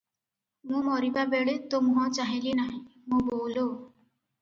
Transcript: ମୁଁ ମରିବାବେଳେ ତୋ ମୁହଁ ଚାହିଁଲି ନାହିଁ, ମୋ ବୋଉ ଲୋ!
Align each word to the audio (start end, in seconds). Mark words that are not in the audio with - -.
ମୁଁ 0.69 0.79
ମରିବାବେଳେ 0.87 1.55
ତୋ 1.75 1.83
ମୁହଁ 1.91 2.09
ଚାହିଁଲି 2.21 2.57
ନାହିଁ, 2.65 2.83
ମୋ 3.15 3.25
ବୋଉ 3.31 3.49
ଲୋ! 3.57 3.71